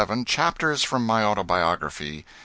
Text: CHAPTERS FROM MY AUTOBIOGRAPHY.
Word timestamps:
CHAPTERS 0.25 0.81
FROM 0.83 1.05
MY 1.05 1.21
AUTOBIOGRAPHY. 1.21 2.25